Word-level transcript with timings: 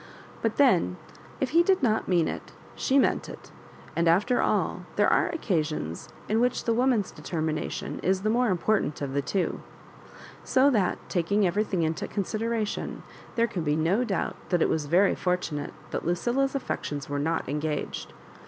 But 0.41 0.55
then 0.57 0.97
if 1.39 1.51
he 1.51 1.61
did 1.61 1.83
not 1.83 2.07
mean 2.07 2.27
it 2.27 2.53
she 2.75 2.97
meant 2.97 3.29
it; 3.29 3.51
and, 3.95 4.07
ailer 4.07 4.41
all, 4.41 4.87
ther^ 4.97 5.05
afo 5.05 5.37
occasion^ 5.37 6.09
\b 6.27 6.33
whi^h 6.33 6.63
the 6.65 6.73
woman's 6.73 7.11
determination 7.11 7.99
is 8.01 8.21
tLe 8.21 8.31
more 8.31 8.49
important 8.49 8.99
of. 9.03 9.13
the 9.13 9.21
twa 9.21 9.59
So 10.43 10.71
that, 10.71 10.97
taking 11.07 11.45
everything 11.45 11.83
into 11.83 12.07
con 12.07 12.23
sideration, 12.23 13.03
there 13.35 13.45
can 13.45 13.61
be 13.63 13.75
no 13.75 14.03
doubt 14.03 14.37
that 14.49 14.63
it 14.63 14.69
was 14.69 14.87
very 14.87 15.13
fortunate 15.13 15.71
that 15.91 16.03
Lucilla's 16.03 16.55
affections 16.55 17.07
were 17.07 17.19
not 17.19 17.47
engaged. 17.47 18.11